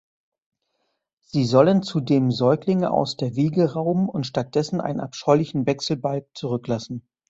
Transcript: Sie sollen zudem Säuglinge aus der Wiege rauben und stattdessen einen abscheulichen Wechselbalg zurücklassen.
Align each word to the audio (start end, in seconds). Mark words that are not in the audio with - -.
Sie 1.19 1.45
sollen 1.45 1.83
zudem 1.83 2.31
Säuglinge 2.31 2.89
aus 2.89 3.17
der 3.17 3.35
Wiege 3.35 3.73
rauben 3.73 4.09
und 4.09 4.25
stattdessen 4.25 4.81
einen 4.81 4.99
abscheulichen 4.99 5.67
Wechselbalg 5.67 6.27
zurücklassen. 6.33 7.07